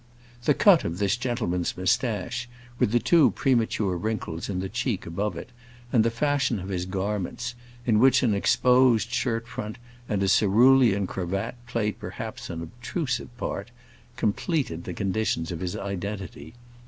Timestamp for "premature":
3.29-3.95